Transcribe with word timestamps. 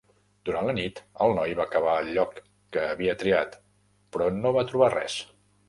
Durant 0.49 0.69
la 0.69 0.73
nit, 0.77 1.01
el 1.25 1.33
noi 1.39 1.53
va 1.59 1.67
cavar 1.75 1.93
al 1.99 2.09
lloc 2.17 2.41
que 2.77 2.87
havia 2.95 3.17
triat, 3.25 3.61
però 4.17 4.33
no 4.43 4.57
va 4.59 4.69
trobar 4.73 4.93
res. 4.99 5.23